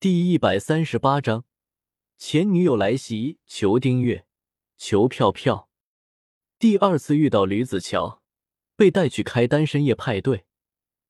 [0.00, 1.44] 第一百三十八章，
[2.16, 4.24] 前女友来袭，求订阅，
[4.76, 5.68] 求票票。
[6.56, 8.22] 第二次遇到吕子乔，
[8.76, 10.44] 被带去开单身夜派对，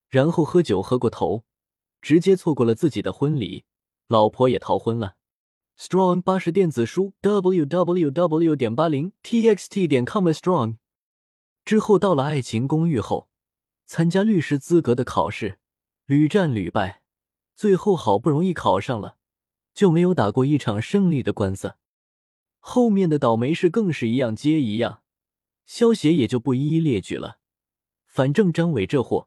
[0.08, 1.44] 然后喝酒喝过头，
[2.00, 3.66] 直接错过了自己的婚礼，
[4.06, 5.16] 老婆也逃婚了。
[5.78, 10.78] Strong 八十电子书 www 点八零 txt 点 com strong
[11.66, 13.28] 之后到了爱情公寓后，
[13.84, 15.58] 参加律师资格的考试，
[16.06, 17.02] 屡战屡败，
[17.58, 19.16] 最后好不容易考上了，
[19.74, 21.74] 就没有打过一场胜利的官司。
[22.60, 25.02] 后面的倒霉事更是一样接一样，
[25.66, 27.40] 萧协也就不一一列举了。
[28.06, 29.26] 反正张伟这货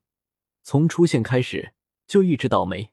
[0.64, 1.74] 从出现开始
[2.08, 2.92] 就一直倒霉。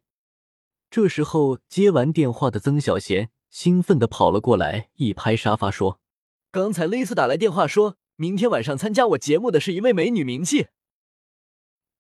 [0.91, 3.31] 这时候接完电话的曾小贤。
[3.49, 6.01] 兴奋的跑了过来，一拍沙发说
[6.51, 10.67] ：“刚才丽丝打来电话，说明天晚上参加我节目的是一位美女名妓。”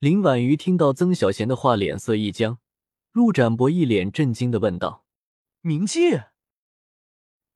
[0.00, 2.58] 林婉瑜听到曾小贤的话，脸色一僵。
[3.18, 5.04] 陆展博一脸震惊的问道
[5.62, 6.30] ：“冥界？”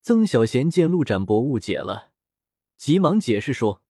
[0.02, 2.10] 曾小贤见陆展博误解了，
[2.76, 3.80] 急忙解释说：“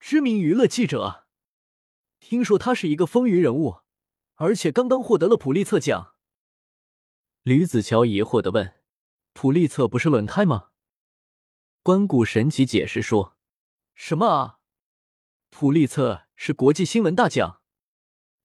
[0.00, 1.28] 知名娱乐记者，
[2.18, 3.82] 听说他是一个风云人物，
[4.34, 6.16] 而且刚刚获得了普利策奖。”
[7.44, 8.74] 吕子乔疑惑的问。
[9.32, 10.70] 普利策不是轮胎吗？
[11.84, 13.36] 关谷神奇解释说
[13.94, 14.58] ：“什么啊？
[15.50, 17.62] 普利策是国际新闻大奖，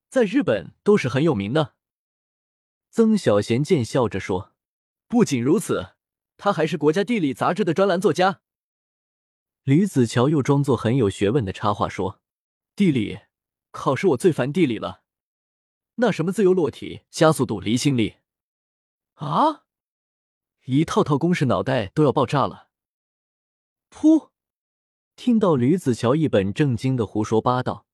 [0.08, 1.74] 在日本都是很有名的。”
[2.90, 4.54] 曾小贤见笑着说
[5.06, 5.94] ：“不仅如此，
[6.36, 8.40] 他还是国家地理杂志的专栏作家。”
[9.64, 12.20] 吕子乔又装作很有学问的插话说
[12.74, 13.20] ：“地理
[13.70, 15.02] 考试我最烦地理了，
[15.96, 18.16] 那什么自由落体、加速度、离心力
[19.14, 19.64] 啊？”
[20.64, 22.68] 一套套公式，脑袋都要爆炸了。
[23.90, 24.30] 噗！
[25.16, 27.86] 听到吕子乔一本正经的胡说八道，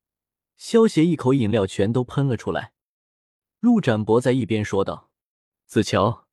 [0.56, 2.73] 萧协一口饮料全都喷了出来。
[3.64, 5.10] 陆展博在一边说道
[5.64, 6.26] ：“子乔，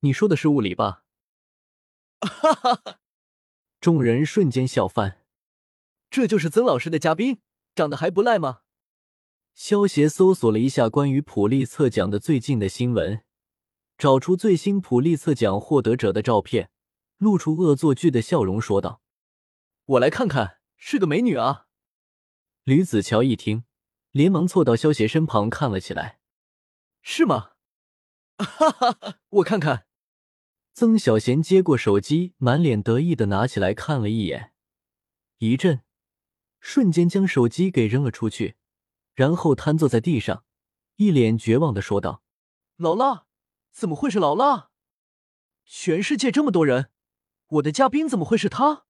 [0.00, 1.04] 你说的是物理吧？”
[2.26, 3.00] 哈哈哈！
[3.78, 5.20] 众人瞬间笑翻。
[6.08, 7.42] 这就是曾老师的嘉宾，
[7.74, 8.60] 长得还不赖吗？
[9.52, 13.22] 萧协搜索了一下关于普利策奖的最近的新闻。
[13.98, 16.70] 找出最新普利策奖获得者的照片，
[17.18, 19.02] 露出恶作剧的笑容，说道
[19.84, 21.66] ：“我来看看，是个美女啊。”
[22.64, 23.64] 吕子乔一听，
[24.12, 26.16] 连忙凑到萧协身旁看了起来。
[27.10, 27.52] “是吗
[28.36, 29.86] ？”“哈哈哈，我看看。”
[30.74, 34.52] 曾小贤接过手机，满脸得意的拿起来看了一眼，
[35.38, 35.80] 一震，
[36.60, 38.56] 瞬间将手机给扔了出去，
[39.14, 40.44] 然后瘫坐在地上，
[40.96, 42.22] 一脸绝望的说道
[42.76, 43.24] ：“劳拉。”
[43.72, 44.70] 怎么会是劳拉？
[45.64, 46.90] 全世界这么多人，
[47.46, 48.84] 我的嘉宾怎么会是他？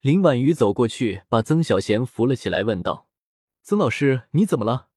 [0.00, 3.08] 林婉瑜走过去，把曾小贤扶了起来，问道
[3.62, 4.88] ：“曾老师，你怎么了？”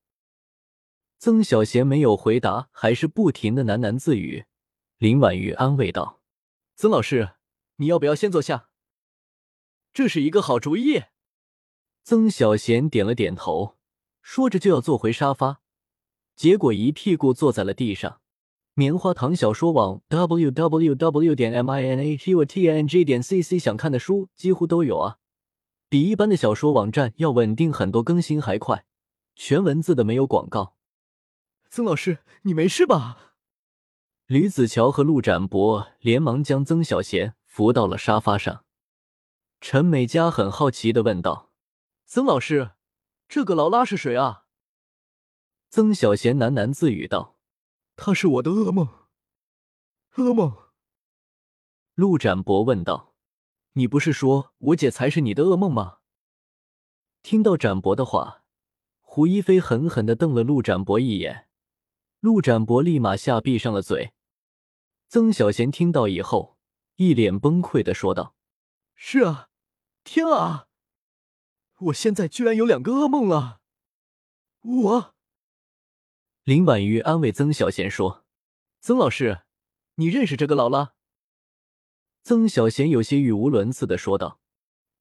[1.24, 4.44] 曾小贤没有回答，还是不停的喃喃自语。
[4.98, 6.20] 林婉瑜安慰道
[6.76, 7.36] ：“曾老师，
[7.78, 8.68] 你要不要先坐下？
[9.94, 11.04] 这是一个好主意。”
[12.04, 13.78] 曾小贤点了点头，
[14.22, 15.62] 说着就要坐回沙发，
[16.36, 18.20] 结果一屁股坐在了地上。
[18.74, 25.20] 棉花糖小说网 www 点 m i n a t u t n g 点 c c 想看的书几乎都有啊，
[25.88, 28.84] 比一般的小说网站要稳定很多，更新还快，
[29.38, 30.76] 全文字的没有广告。
[31.76, 33.34] 曾老师，你没事吧？
[34.28, 38.64] 吕子乔和陆展博连忙将曾小贤扶到了沙发上。
[39.60, 41.52] 陈美嘉很好奇的问道
[42.06, 42.74] ：“曾老师，
[43.28, 44.46] 这个劳拉是谁啊？”
[45.72, 47.40] 曾小贤喃喃自语道。
[47.96, 48.88] 她是我的噩梦，
[50.14, 50.56] 噩梦。
[51.96, 53.16] 陆展博问道
[53.74, 55.98] ：“你不是说我姐才是你的噩梦吗？”
[57.24, 58.44] 听到展博的话，
[59.02, 61.50] 胡一菲狠狠的瞪了陆展博一眼，
[62.24, 64.14] 陆展博立马吓闭上了嘴。
[65.10, 66.58] 曾小贤听到以后，
[66.96, 68.34] 一脸崩溃的说道
[68.96, 69.50] ：“是啊，
[70.06, 70.70] 天啊，
[71.80, 73.60] 我现在居然有两个噩梦了，
[74.62, 75.16] 我。”
[76.46, 78.24] 林婉瑜安慰曾小贤说
[78.80, 79.42] ：“曾老师，
[79.96, 80.94] 你认识这个劳拉？”
[82.24, 84.40] 曾小贤有些语无伦次的说道：“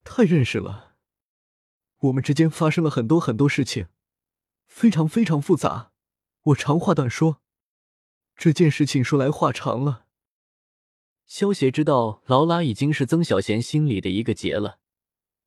[0.03, 0.97] 太认识了，
[1.99, 3.87] 我们之间发生了很多很多事情，
[4.67, 5.92] 非常非常复杂。
[6.43, 7.41] 我长话短说，
[8.35, 10.05] 这件事情说来话长了。”
[11.25, 14.79] 萧协知道劳拉已经是曾小贤心里的一个结了，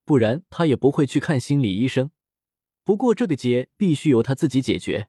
[0.05, 2.11] 不然他也不会去看心理医生。
[2.83, 5.09] 不过这个结必须由他自己解决。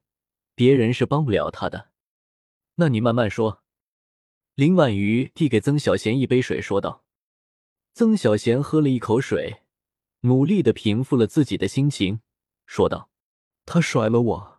[0.54, 1.90] 别人是帮不了他的，
[2.74, 3.62] 那你慢慢说。
[4.56, 7.04] 林婉瑜递给曾小贤一杯水，说道。
[7.94, 9.62] 曾小贤喝了一口水，
[10.22, 12.20] 努力的平复了自己的心情，
[12.66, 13.08] 说道
[13.64, 14.57] ：“他甩了我，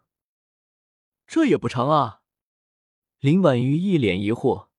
[1.29, 2.21] 这也不长啊。”
[3.21, 4.69] 林婉瑜一脸疑惑，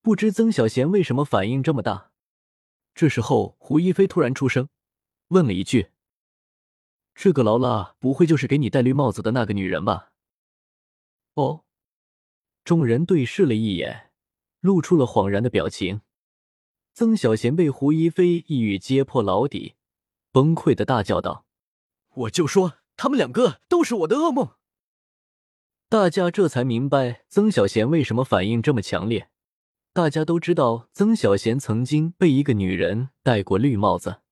[0.00, 2.10] 不知曾小贤为什么反应这么大。
[2.94, 4.70] 这时候，胡一菲突然出声，
[5.28, 5.90] 问了一句
[7.14, 10.12] ：“这个劳拉不会就是给你戴绿帽子的那个女人吧？”
[11.34, 11.64] 哦，
[12.64, 14.12] 众人对视了一眼，
[14.60, 16.00] 露出了恍然的表情。
[16.94, 19.74] 曾小贤被胡一菲一语揭破牢底，
[20.30, 21.44] 崩溃的大叫道
[22.14, 24.56] ：“我就说他们两个都是我的噩梦！”
[25.92, 29.28] 大家这才明白曾小贤为什么反应这么强烈。
[29.92, 34.22] 大家都知道曾小贤曾经被一个女人戴过绿帽子，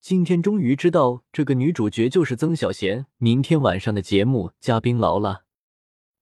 [0.00, 3.04] 今天终于知道这个女主角就是曾小贤。
[3.18, 5.42] 明天晚上的节目嘉宾劳拉，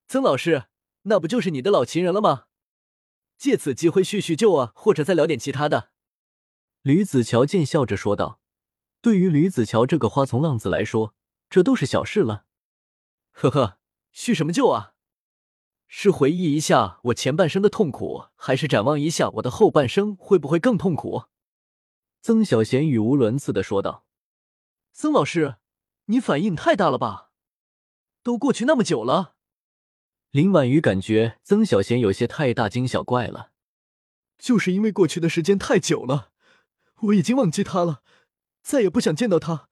[0.09, 0.65] 曾老师，
[1.03, 2.47] 那不就是你的老情人了吗？
[3.39, 5.91] 借此机会叙叙旧啊，或者再聊点其他的。
[6.83, 8.41] 吕子乔见笑着说道
[9.01, 11.15] ：“对于吕子乔这个花丛浪子来说，
[11.49, 12.47] 这都是小事了。”
[13.31, 13.79] 呵呵，
[14.13, 14.95] 叙什么旧啊？
[15.87, 21.25] 是回忆一下我前半生的痛苦，还是展望一下我的后半生会不会更痛苦？
[22.23, 24.05] 曾小贤语无伦次的说道
[24.93, 25.57] ：“曾老师，
[26.05, 27.31] 你反应太大了吧？
[28.23, 29.35] 都过去那么久了。”
[30.31, 33.51] 林婉瑜感觉曾小贤有些太大惊小怪了。
[34.39, 36.31] 就是因为过去的时间太久了，
[37.01, 38.03] 我已经忘记他了，
[38.63, 39.69] 再也不想见到他，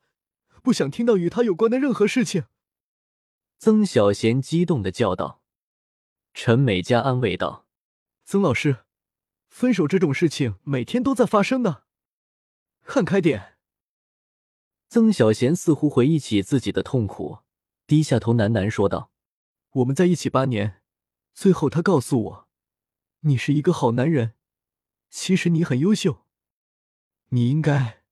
[0.62, 2.46] 不想听到与他有关的任何事情。
[3.58, 5.42] 曾小贤激动的叫道。
[6.32, 7.66] 陈美嘉安慰道
[8.24, 8.84] ：“曾老师，
[9.48, 11.82] 分手这种事情每天都在发生呢，
[12.84, 13.56] 看开点。”
[14.88, 17.40] 曾小贤似乎回忆起自己的痛苦，
[17.86, 19.10] 低下头喃喃说道
[19.74, 20.80] ：“我们在一起八年，
[21.34, 22.48] 最后他告诉我，
[23.20, 24.34] 你是一个好男人，
[25.10, 26.24] 其实你很优秀，
[27.30, 28.04] 你应该，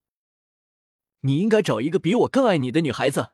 [1.21, 3.31] 你应该找一个比我更爱你的女孩子。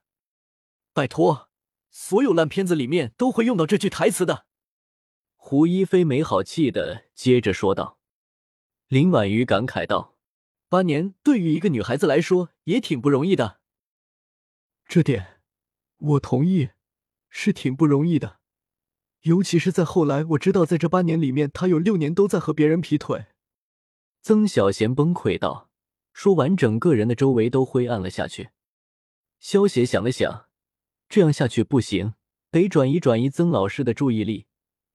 [0.92, 1.48] 拜托，
[1.92, 4.46] 所有烂片子里面都会用到这句台词的。”
[5.36, 7.98] 胡一菲没好气的接着说道，
[8.88, 10.16] 林婉瑜感慨道
[10.68, 13.60] ：“八年对于一个女孩子来说也挺不容易的。”
[14.86, 15.40] 这点
[15.98, 16.70] 我同意，
[17.28, 18.40] 是挺不容易的，
[19.22, 23.26] 尤其是在后来我知道在这八年里面，他有六年都在和别人劈腿。
[24.20, 25.70] 曾小贤崩溃道，
[26.12, 28.50] 说完整个人的周围都灰暗了下去。
[29.40, 30.48] 萧协想了想，
[31.12, 32.14] 这样下去不行，
[32.50, 34.46] 得转移转移曾老师的注意力。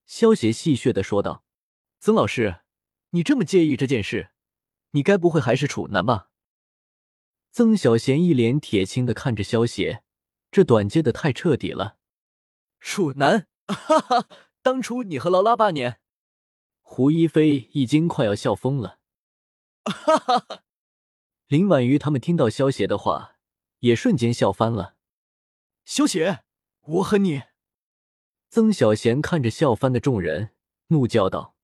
[0.08, 1.44] 萧邪戏谑的说道
[2.02, 2.62] ：“曾老师，
[3.12, 4.31] 你这么介意这件事，
[4.94, 6.31] 你该不会还是处男吧？”
[7.54, 10.02] 曾小贤一脸铁青的看着萧邪，
[10.50, 11.98] 这短接的太彻底了。
[12.80, 13.46] 处男？
[13.68, 14.28] 哈哈！
[14.63, 16.00] 当初你和劳拉八年，
[16.81, 18.98] 胡一菲已经快要笑疯了。
[19.86, 20.63] 哈哈哈！
[21.46, 23.36] 林婉瑜他们听到萧邪的话，
[23.81, 24.97] 也瞬间笑翻了。
[25.89, 26.44] 萧邪，
[26.81, 27.44] 我恨你。
[28.50, 30.54] 曾小贤看着笑翻的众人，
[30.88, 31.56] 怒叫道：“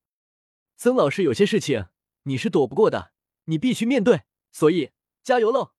[0.77, 1.87] 曾老师，有些事情
[2.23, 3.11] 你是躲不过的，
[3.43, 4.21] 你必须面对，
[4.53, 4.91] 所以
[5.23, 5.73] 加油喽！”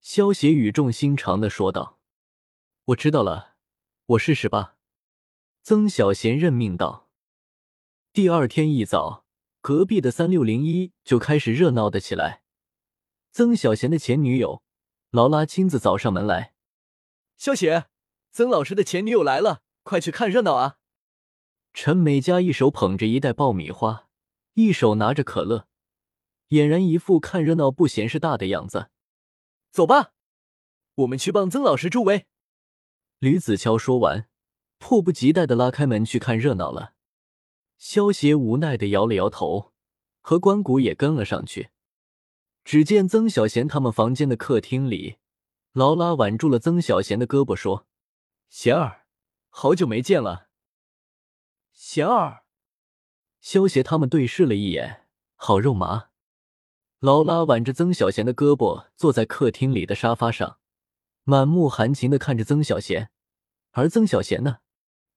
[0.00, 1.98] 萧邪语重心长的说道
[2.86, 3.56] ：“我知道了，
[4.06, 4.76] 我试试吧。”
[5.64, 7.10] 曾小贤认命道。
[8.12, 9.24] 第二天一早，
[9.60, 12.44] 隔壁的三六零一就开始热闹的起来。
[13.32, 14.62] 曾小贤的前女友
[15.10, 16.54] 劳拉亲自找上门来
[17.38, 17.86] ：“萧邪，
[18.30, 20.76] 曾老师的前女友来了。”快去看热闹啊！
[21.72, 24.06] 陈美嘉一手捧着一袋爆米花，
[24.52, 25.66] 一手拿着可乐，
[26.50, 28.90] 俨然一副看热闹不嫌事大的样子。
[29.70, 30.12] 走吧，
[30.96, 32.26] 我们去帮曾老师助威。
[33.18, 34.28] 吕子乔说完，
[34.76, 36.92] 迫不及待的拉开门去看热闹了。
[37.78, 39.72] 萧邪无奈的摇了摇头，
[40.20, 41.70] 和关谷也跟了上去。
[42.62, 45.16] 只见曾小贤他们房间的客厅里，
[45.78, 47.86] 劳拉挽住了曾小贤的胳膊，说
[48.50, 49.06] ：“贤儿。”
[49.48, 50.48] 好久没见了，
[51.70, 52.42] 贤儿。
[53.40, 55.06] 萧协他们对视了一眼，
[55.36, 56.08] 好肉麻。
[56.98, 60.58] 劳拉挽着曾小贤的胳膊，坐在客厅里的沙发上，
[61.22, 63.12] 满目含情的看着曾小贤。
[63.70, 64.58] 而曾小贤呢，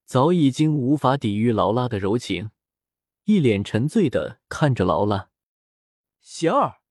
[0.05, 2.51] 早已经无法抵御劳拉的柔情，
[3.23, 5.29] 一脸沉醉的看着劳拉。
[6.19, 6.81] 贤儿，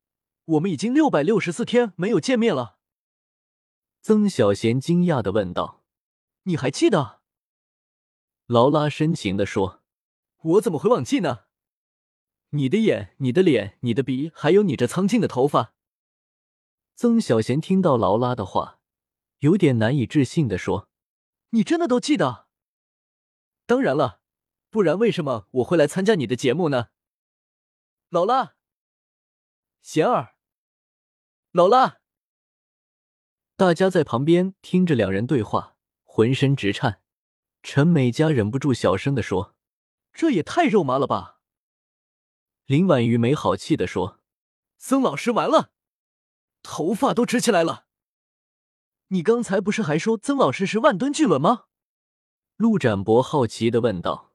[0.46, 2.79] 我们已经六百六十四天没有见面了。
[4.02, 5.84] 曾小贤惊讶的问道
[6.44, 7.20] ：“你还记得？”
[8.46, 9.82] 劳拉深情的说
[10.42, 11.44] ：“我怎么会忘记呢？
[12.50, 15.74] 你的眼，你的脸，你的鼻，还有你这苍劲的头发。”
[16.96, 18.80] 曾小贤听到劳拉的话，
[19.40, 20.88] 有点难以置信的说
[21.50, 22.48] ：“你真的都记得？
[23.66, 24.22] 当然了，
[24.70, 26.88] 不然为什么我会来参加你的节目呢？”
[28.10, 28.56] 劳拉，
[29.80, 30.34] 贤儿，
[31.52, 31.99] 劳拉，
[33.60, 37.02] 大家在旁边听着两人对话，浑身直颤。
[37.62, 39.54] 陈美嘉忍不住小声的说
[40.14, 41.40] ：“这也太肉麻了吧！
[42.64, 44.18] 林婉瑜没好气的说
[44.80, 45.72] ：“曾老师完了，
[46.62, 47.84] 头发都直起来了。
[49.08, 51.64] 你刚才不是还说曾老师是万吨巨轮吗？”
[52.56, 54.32] 陆展博好奇的问道。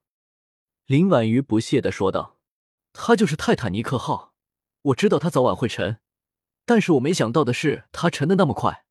[0.85, 2.37] 林婉瑜不屑的说道
[2.93, 4.35] ：“他就是泰坦尼克号，
[4.83, 5.99] 我知道他早晚会沉，
[6.63, 8.84] 但是我没想到的是他沉的那么快，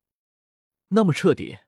[0.94, 1.58] 那么彻底。”